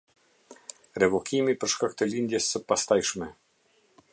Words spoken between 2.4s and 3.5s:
së pastajshme.